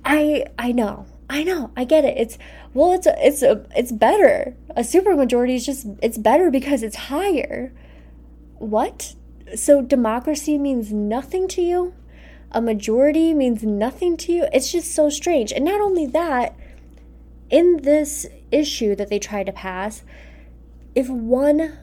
I 0.05 0.47
I 0.59 0.73
know. 0.73 1.07
I 1.29 1.45
know. 1.45 1.71
I 1.77 1.85
get 1.85 2.05
it. 2.05 2.17
It's 2.19 2.39
well, 2.75 2.93
it's 2.93 3.07
a, 3.07 3.15
it's 3.27 3.43
a, 3.43 3.65
it's 3.75 3.93
better. 3.93 4.55
A 4.77 4.85
super 4.85 5.17
majority 5.17 5.55
is 5.55 5.65
just 5.65 5.87
it's 6.03 6.19
better 6.19 6.51
because 6.51 6.83
it's 6.83 6.97
higher. 6.97 7.73
What? 8.59 9.15
So 9.55 9.83
democracy 9.83 10.59
means 10.59 10.93
nothing 10.93 11.49
to 11.49 11.63
you? 11.63 11.95
A 12.53 12.61
majority 12.61 13.33
means 13.33 13.63
nothing 13.63 14.17
to 14.19 14.33
you? 14.33 14.47
It's 14.53 14.71
just 14.71 14.95
so 14.95 15.09
strange. 15.09 15.53
And 15.53 15.65
not 15.65 15.81
only 15.81 16.07
that, 16.07 16.55
in 17.49 17.79
this 17.79 18.27
issue 18.51 18.95
that 18.97 19.09
they 19.09 19.19
tried 19.19 19.47
to 19.47 19.53
pass, 19.53 20.05
if 20.95 21.09
one 21.09 21.79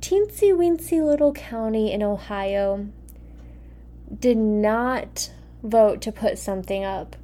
teensy 0.00 0.52
weensy 0.52 1.04
little 1.04 1.32
county 1.32 1.92
in 1.92 2.02
Ohio 2.02 2.88
did 4.18 4.36
not 4.36 5.30
vote 5.62 6.00
to 6.02 6.12
put 6.12 6.38
something 6.38 6.84
up, 6.84 7.16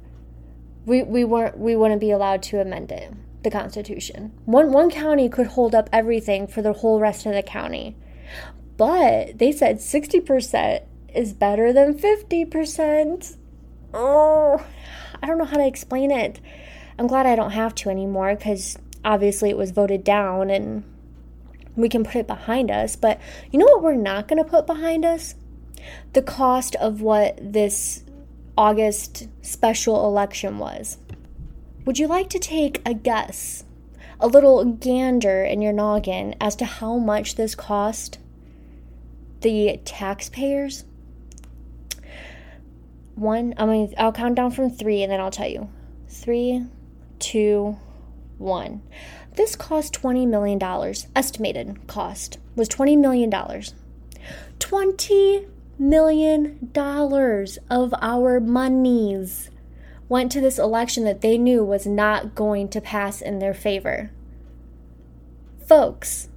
we, 0.85 1.03
we 1.03 1.23
weren't 1.23 1.57
we 1.57 1.75
wouldn't 1.75 2.01
be 2.01 2.11
allowed 2.11 2.41
to 2.43 2.61
amend 2.61 2.91
it, 2.91 3.13
the 3.43 3.51
Constitution. 3.51 4.31
One 4.45 4.71
one 4.71 4.89
county 4.89 5.29
could 5.29 5.47
hold 5.47 5.75
up 5.75 5.89
everything 5.91 6.47
for 6.47 6.61
the 6.61 6.73
whole 6.73 6.99
rest 6.99 7.25
of 7.25 7.33
the 7.33 7.43
county. 7.43 7.95
But 8.77 9.39
they 9.39 9.51
said 9.51 9.79
60% 9.79 10.83
is 11.13 11.33
better 11.33 11.73
than 11.73 11.95
50%. 11.95 13.35
Oh, 13.93 14.65
I 15.21 15.27
don't 15.27 15.37
know 15.37 15.43
how 15.43 15.57
to 15.57 15.67
explain 15.67 16.11
it. 16.11 16.39
I'm 16.97 17.07
glad 17.07 17.25
I 17.25 17.35
don't 17.35 17.51
have 17.51 17.75
to 17.75 17.89
anymore 17.89 18.35
because 18.35 18.77
obviously 19.03 19.49
it 19.49 19.57
was 19.57 19.71
voted 19.71 20.05
down 20.05 20.49
and 20.49 20.85
we 21.81 21.89
can 21.89 22.03
put 22.03 22.15
it 22.15 22.27
behind 22.27 22.71
us. 22.71 22.95
But 22.95 23.19
you 23.51 23.59
know 23.59 23.65
what 23.65 23.83
we're 23.83 23.95
not 23.95 24.27
going 24.27 24.43
to 24.43 24.49
put 24.49 24.67
behind 24.67 25.05
us? 25.05 25.35
The 26.13 26.21
cost 26.21 26.75
of 26.75 27.01
what 27.01 27.39
this 27.41 28.03
August 28.57 29.27
special 29.41 30.05
election 30.05 30.59
was. 30.59 30.97
Would 31.85 31.97
you 31.97 32.07
like 32.07 32.29
to 32.29 32.39
take 32.39 32.81
a 32.85 32.93
guess, 32.93 33.63
a 34.19 34.27
little 34.27 34.63
gander 34.65 35.43
in 35.43 35.61
your 35.61 35.73
noggin 35.73 36.35
as 36.41 36.55
to 36.57 36.65
how 36.65 36.97
much 36.97 37.35
this 37.35 37.55
cost 37.55 38.19
the 39.41 39.79
taxpayers? 39.85 40.83
One, 43.15 43.53
I 43.57 43.65
mean, 43.65 43.93
I'll 43.97 44.11
count 44.11 44.35
down 44.35 44.51
from 44.51 44.69
three 44.69 45.03
and 45.03 45.11
then 45.11 45.19
I'll 45.19 45.31
tell 45.31 45.47
you. 45.49 45.69
Three, 46.07 46.65
two, 47.19 47.77
one. 48.37 48.81
This 49.35 49.55
cost 49.55 49.93
$20 49.93 50.27
million. 50.27 50.59
Estimated 51.15 51.87
cost 51.87 52.39
was 52.55 52.67
$20 52.69 52.97
million. 52.97 53.31
$20 53.31 55.47
million 55.79 56.69
of 57.69 57.93
our 58.01 58.39
monies 58.39 59.49
went 60.09 60.31
to 60.31 60.41
this 60.41 60.59
election 60.59 61.05
that 61.05 61.21
they 61.21 61.37
knew 61.37 61.63
was 61.63 61.85
not 61.85 62.35
going 62.35 62.67
to 62.67 62.81
pass 62.81 63.21
in 63.21 63.39
their 63.39 63.53
favor. 63.53 64.11
Folks, 65.65 66.27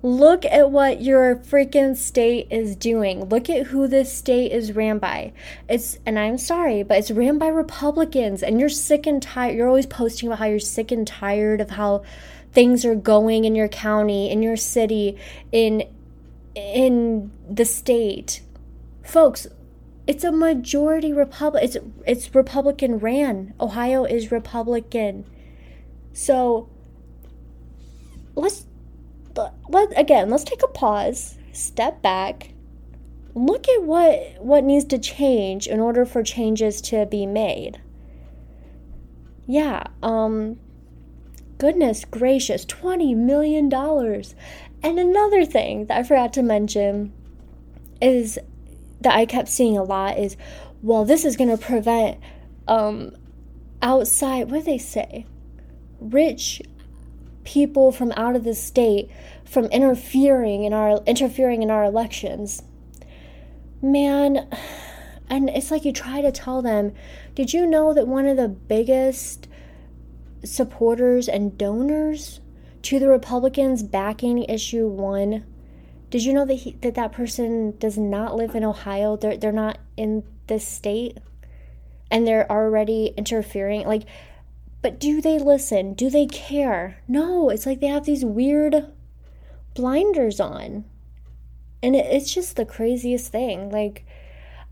Look 0.00 0.44
at 0.44 0.70
what 0.70 1.02
your 1.02 1.36
freaking 1.36 1.96
state 1.96 2.46
is 2.50 2.76
doing. 2.76 3.28
Look 3.28 3.50
at 3.50 3.66
who 3.66 3.88
this 3.88 4.12
state 4.12 4.52
is 4.52 4.72
ran 4.72 4.98
by. 4.98 5.32
It's, 5.68 5.98
and 6.06 6.18
I'm 6.18 6.38
sorry, 6.38 6.84
but 6.84 6.98
it's 6.98 7.10
ran 7.10 7.38
by 7.38 7.48
Republicans, 7.48 8.42
and 8.44 8.60
you're 8.60 8.68
sick 8.68 9.06
and 9.08 9.20
tired. 9.20 9.56
You're 9.56 9.66
always 9.66 9.86
posting 9.86 10.28
about 10.28 10.38
how 10.38 10.44
you're 10.46 10.60
sick 10.60 10.92
and 10.92 11.04
tired 11.04 11.60
of 11.60 11.70
how 11.70 12.04
things 12.52 12.84
are 12.84 12.94
going 12.94 13.44
in 13.44 13.56
your 13.56 13.68
county, 13.68 14.30
in 14.30 14.42
your 14.42 14.56
city, 14.56 15.18
in 15.52 15.84
in 16.54 17.30
the 17.48 17.64
state. 17.64 18.42
Folks, 19.02 19.46
it's 20.06 20.24
a 20.24 20.32
majority 20.32 21.12
Republic. 21.12 21.64
It's 21.64 21.76
it's 22.06 22.34
Republican 22.34 22.98
ran. 22.98 23.54
Ohio 23.60 24.04
is 24.04 24.30
Republican. 24.30 25.24
So 26.12 26.68
let's 28.34 28.64
let 29.68 29.98
again. 29.98 30.30
Let's 30.30 30.44
take 30.44 30.62
a 30.62 30.68
pause. 30.68 31.38
Step 31.52 32.02
back. 32.02 32.52
Look 33.34 33.68
at 33.68 33.82
what 33.82 34.36
what 34.40 34.64
needs 34.64 34.84
to 34.86 34.98
change 34.98 35.66
in 35.66 35.80
order 35.80 36.04
for 36.04 36.22
changes 36.22 36.80
to 36.82 37.06
be 37.06 37.26
made. 37.26 37.80
Yeah. 39.46 39.84
Um. 40.02 40.58
Goodness 41.58 42.04
gracious, 42.04 42.64
twenty 42.64 43.14
million 43.14 43.68
dollars. 43.68 44.34
And 44.82 44.98
another 44.98 45.44
thing 45.44 45.86
that 45.86 45.98
I 45.98 46.02
forgot 46.04 46.32
to 46.34 46.42
mention 46.42 47.12
is 48.00 48.38
that 49.00 49.16
I 49.16 49.26
kept 49.26 49.48
seeing 49.48 49.76
a 49.76 49.82
lot 49.82 50.18
is, 50.18 50.36
well, 50.82 51.04
this 51.04 51.24
is 51.24 51.36
going 51.36 51.50
to 51.50 51.58
prevent 51.58 52.18
um, 52.68 53.16
outside, 53.82 54.50
what 54.50 54.58
do 54.58 54.64
they 54.64 54.78
say? 54.78 55.26
Rich 56.00 56.62
people 57.48 57.90
from 57.90 58.12
out 58.12 58.36
of 58.36 58.44
the 58.44 58.54
state 58.54 59.10
from 59.44 59.64
interfering 59.66 60.64
in 60.64 60.74
our 60.74 61.02
interfering 61.06 61.62
in 61.62 61.70
our 61.70 61.82
elections. 61.82 62.62
Man, 63.80 64.48
and 65.30 65.48
it's 65.48 65.70
like 65.70 65.86
you 65.86 65.92
try 65.92 66.20
to 66.20 66.30
tell 66.30 66.60
them, 66.60 66.92
did 67.34 67.54
you 67.54 67.66
know 67.66 67.94
that 67.94 68.06
one 68.06 68.26
of 68.26 68.36
the 68.36 68.48
biggest 68.48 69.48
supporters 70.44 71.26
and 71.26 71.56
donors 71.56 72.40
to 72.82 72.98
the 72.98 73.08
Republicans 73.08 73.82
backing 73.82 74.44
issue 74.44 74.86
1 74.86 75.44
did 76.10 76.24
you 76.24 76.32
know 76.32 76.46
that 76.46 76.54
he, 76.54 76.72
that 76.80 76.94
that 76.94 77.12
person 77.12 77.76
does 77.78 77.98
not 77.98 78.34
live 78.34 78.54
in 78.54 78.64
Ohio? 78.64 79.16
They're 79.16 79.36
they're 79.36 79.52
not 79.52 79.78
in 79.96 80.24
this 80.46 80.66
state, 80.66 81.18
and 82.10 82.26
they're 82.26 82.50
already 82.50 83.12
interfering. 83.16 83.86
Like, 83.86 84.04
but 84.82 85.00
do 85.00 85.20
they 85.20 85.38
listen? 85.38 85.94
Do 85.94 86.10
they 86.10 86.26
care? 86.26 86.98
No. 87.08 87.50
It's 87.50 87.66
like 87.66 87.80
they 87.80 87.88
have 87.88 88.04
these 88.04 88.24
weird 88.24 88.86
blinders 89.74 90.40
on, 90.40 90.84
and 91.82 91.96
it, 91.96 92.06
it's 92.06 92.32
just 92.32 92.56
the 92.56 92.64
craziest 92.64 93.30
thing. 93.30 93.70
Like, 93.70 94.04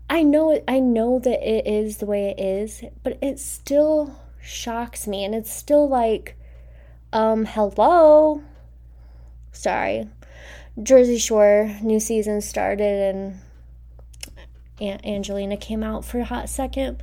I 0.09 0.23
know 0.23 0.61
I 0.67 0.79
know 0.79 1.19
that 1.19 1.47
it 1.47 1.67
is 1.67 1.97
the 1.97 2.05
way 2.05 2.29
it 2.29 2.41
is, 2.41 2.83
but 3.03 3.17
it 3.21 3.39
still 3.39 4.19
shocks 4.41 5.07
me, 5.07 5.23
and 5.25 5.35
it's 5.35 5.51
still 5.51 5.87
like, 5.87 6.37
um, 7.11 7.45
hello. 7.45 8.41
Sorry, 9.51 10.07
Jersey 10.81 11.17
Shore 11.17 11.75
new 11.81 11.99
season 11.99 12.41
started 12.41 13.15
and 13.15 13.39
Aunt 14.79 15.05
Angelina 15.05 15.57
came 15.57 15.81
out 15.83 16.05
for 16.05 16.19
a 16.19 16.25
hot 16.25 16.49
second. 16.49 17.01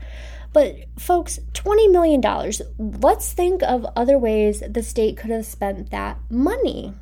But 0.55 0.77
folks, 0.97 1.41
$20 1.53 1.91
million. 1.91 2.23
Let's 2.79 3.33
think 3.33 3.65
of 3.65 3.85
other 3.97 4.17
ways 4.17 4.63
the 4.67 4.85
state 4.85 5.17
could 5.17 5.31
have 5.31 5.45
spent 5.45 5.91
that 5.91 6.19
money. 6.31 6.95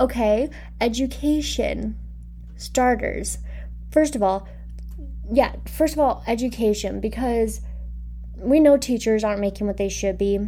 Okay, 0.00 0.50
education, 0.80 1.96
starters. 2.56 3.38
First 3.92 4.16
of 4.16 4.22
all, 4.24 4.48
yeah, 5.32 5.54
first 5.64 5.92
of 5.92 6.00
all, 6.00 6.24
education, 6.26 7.00
because 7.00 7.60
we 8.36 8.58
know 8.58 8.76
teachers 8.76 9.22
aren't 9.22 9.40
making 9.40 9.68
what 9.68 9.76
they 9.76 9.88
should 9.88 10.18
be. 10.18 10.40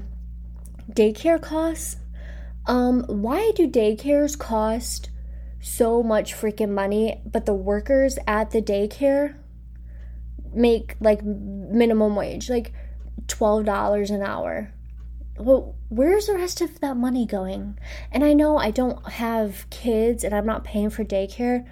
Daycare 0.91 1.41
costs. 1.41 1.99
Um, 2.67 3.05
why 3.07 3.53
do 3.55 3.69
daycares 3.69 4.37
cost 4.37 5.09
so 5.61 6.03
much 6.03 6.35
freaking 6.35 6.71
money, 6.71 7.21
but 7.25 7.47
the 7.47 7.55
workers 7.55 8.19
at 8.27 8.51
the 8.51 8.61
daycare 8.61 9.37
make 10.55 10.97
like 11.01 11.23
minimum 11.25 12.17
wage, 12.17 12.49
like 12.51 12.73
$12 13.27 14.11
an 14.11 14.23
hour. 14.23 14.73
Well, 15.39 15.75
where's 15.89 16.27
the 16.27 16.35
rest 16.35 16.61
of 16.61 16.81
that 16.81 16.97
money 16.97 17.27
going? 17.27 17.79
And 18.11 18.25
I 18.25 18.33
know 18.33 18.59
I 18.59 18.71
don't 18.71 19.13
have 19.13 19.69
kids 19.71 20.25
and 20.25 20.35
I'm 20.35 20.47
not 20.47 20.65
paying 20.65 20.91
for 20.91 21.05
daycare, 21.05 21.67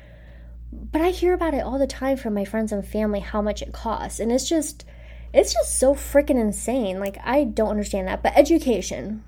but 0.73 1.03
I 1.03 1.11
hear 1.11 1.35
about 1.35 1.55
it 1.55 1.63
all 1.63 1.79
the 1.79 1.87
time 1.87 2.17
from 2.17 2.35
my 2.35 2.45
friends 2.45 2.73
and 2.73 2.87
family 2.87 3.21
how 3.21 3.43
much 3.43 3.63
it 3.63 3.73
costs. 3.73 4.21
And 4.21 4.33
it's 4.33 4.49
just 4.49 4.85
it's 5.33 5.53
just 5.53 5.79
so 5.79 5.95
freaking 5.95 6.41
insane. 6.41 6.99
Like 6.99 7.19
I 7.25 7.45
don't 7.45 7.71
understand 7.71 8.09
that. 8.09 8.23
But 8.23 8.37
education, 8.37 9.25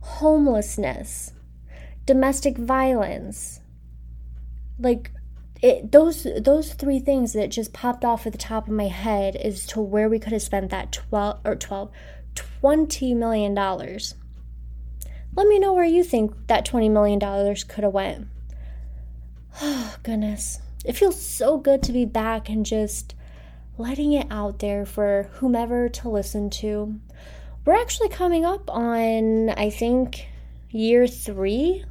homelessness, 0.00 1.32
domestic 2.06 2.56
violence, 2.56 3.60
like 4.78 5.12
it 5.60 5.90
those 5.90 6.26
those 6.40 6.74
three 6.74 7.00
things 7.00 7.32
that 7.32 7.50
just 7.50 7.72
popped 7.72 8.04
off 8.04 8.26
at 8.26 8.32
the 8.32 8.38
top 8.38 8.68
of 8.68 8.72
my 8.72 8.86
head 8.86 9.36
is 9.36 9.66
to 9.66 9.80
where 9.80 10.08
we 10.08 10.18
could 10.18 10.32
have 10.32 10.42
spent 10.42 10.70
that 10.70 10.92
12 10.92 11.40
or 11.44 11.56
12 11.56 11.90
20 12.34 13.14
million 13.14 13.54
dollars. 13.54 14.14
Let 15.34 15.46
me 15.46 15.58
know 15.58 15.72
where 15.72 15.84
you 15.84 16.04
think 16.04 16.46
that 16.46 16.64
20 16.64 16.88
million 16.88 17.18
dollars 17.18 17.64
could 17.64 17.84
have 17.84 17.92
went. 17.92 18.28
Oh 19.60 19.96
goodness. 20.02 20.60
It 20.84 20.96
feels 20.96 21.20
so 21.20 21.58
good 21.58 21.82
to 21.84 21.92
be 21.92 22.04
back 22.04 22.48
and 22.48 22.64
just 22.64 23.14
letting 23.76 24.12
it 24.12 24.26
out 24.30 24.60
there 24.60 24.86
for 24.86 25.28
whomever 25.34 25.88
to 25.88 26.08
listen 26.08 26.50
to. 26.50 27.00
We're 27.64 27.74
actually 27.74 28.08
coming 28.08 28.46
up 28.46 28.70
on 28.70 29.50
i 29.50 29.68
think 29.68 30.26
year 30.70 31.06
three 31.06 31.84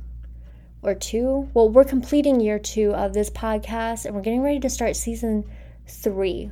or 0.87 0.95
two. 0.95 1.49
Well, 1.53 1.69
we're 1.69 1.83
completing 1.83 2.39
year 2.39 2.59
two 2.59 2.93
of 2.93 3.13
this 3.13 3.29
podcast 3.29 4.05
and 4.05 4.15
we're 4.15 4.21
getting 4.21 4.41
ready 4.41 4.59
to 4.61 4.69
start 4.69 4.95
season 4.95 5.43
three. 5.87 6.51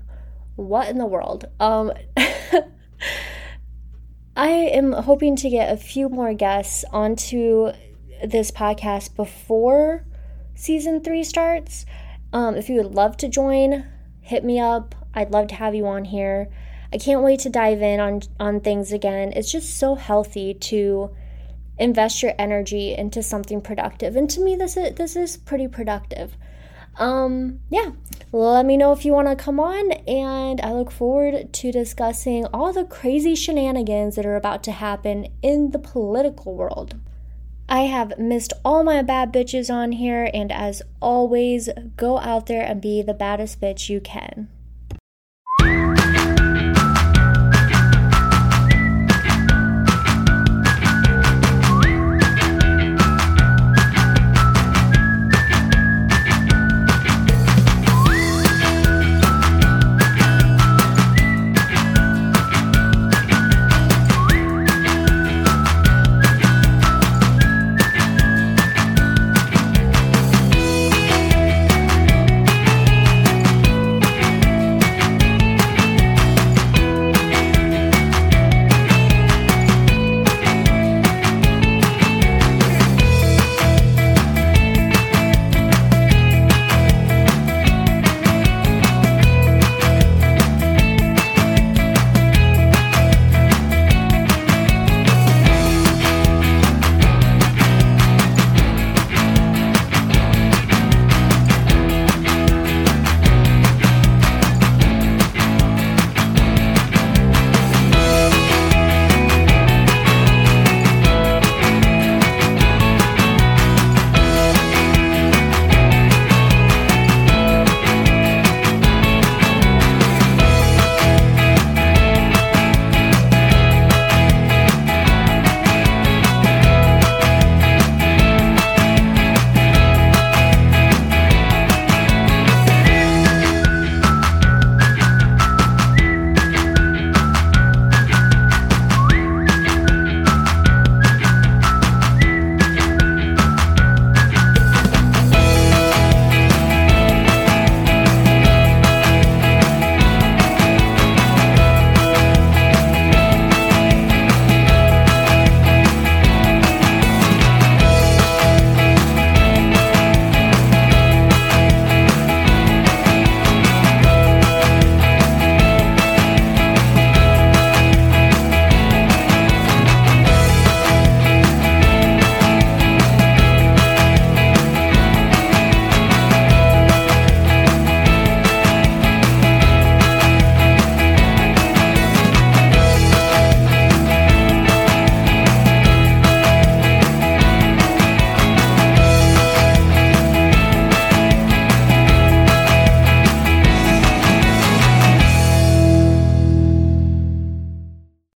What 0.56 0.90
in 0.90 0.98
the 0.98 1.06
world? 1.06 1.46
Um, 1.60 1.92
I 4.36 4.50
am 4.50 4.92
hoping 4.92 5.36
to 5.38 5.50
get 5.50 5.72
a 5.72 5.78
few 5.78 6.10
more 6.10 6.34
guests 6.34 6.84
onto 6.92 7.72
this 8.24 8.52
podcast 8.52 9.16
before 9.16 10.06
season 10.56 11.02
three 11.02 11.24
starts. 11.24 11.86
Um, 12.34 12.56
if 12.56 12.70
you 12.70 12.76
would 12.76 12.94
love 12.96 13.18
to 13.18 13.28
join, 13.30 13.86
hit 14.22 14.44
me 14.44 14.60
up. 14.60 14.96
I'd 15.14 15.32
love 15.32 15.48
to 15.48 15.56
have 15.56 15.76
you 15.76 15.88
on 15.88 16.06
here. 16.06 16.50
I 16.92 16.98
can't 16.98 17.22
wait 17.22 17.40
to 17.42 17.50
dive 17.50 17.82
in 17.82 18.00
on 18.00 18.22
on 18.40 18.60
things 18.60 18.92
again. 18.92 19.34
It's 19.34 19.52
just 19.52 19.78
so 19.78 19.96
healthy 19.96 20.54
to 20.54 21.16
invest 21.78 22.24
your 22.24 22.34
energy 22.38 22.94
into 22.94 23.22
something 23.22 23.62
productive. 23.62 24.16
And 24.16 24.30
to 24.30 24.42
me, 24.42 24.56
this 24.56 24.78
is 24.78 24.96
this 24.96 25.16
is 25.16 25.38
pretty 25.38 25.68
productive. 25.68 26.38
Um, 26.98 27.60
yeah, 27.70 27.92
let 28.32 28.66
me 28.66 28.78
know 28.78 28.94
if 28.94 29.04
you 29.04 29.12
want 29.12 29.28
to 29.28 29.36
come 29.36 29.60
on, 29.60 29.92
and 30.08 30.62
I 30.62 30.72
look 30.72 30.92
forward 30.92 31.52
to 31.52 31.72
discussing 31.72 32.46
all 32.54 32.72
the 32.72 32.86
crazy 32.86 33.36
shenanigans 33.36 34.16
that 34.16 34.26
are 34.26 34.38
about 34.38 34.64
to 34.64 34.72
happen 34.72 35.28
in 35.42 35.72
the 35.72 35.80
political 35.80 36.56
world. 36.56 36.96
I 37.68 37.82
have 37.82 38.18
missed 38.18 38.54
all 38.64 38.84
my 38.84 39.02
bad 39.02 39.34
bitches 39.34 39.74
on 39.74 39.94
here, 39.94 40.30
and 40.34 40.52
as 40.52 40.82
always, 41.02 41.68
go 41.98 42.20
out 42.20 42.46
there 42.46 42.64
and 42.64 42.80
be 42.80 43.02
the 43.02 43.14
baddest 43.14 43.60
bitch 43.60 43.90
you 43.90 44.00
can. 44.00 44.48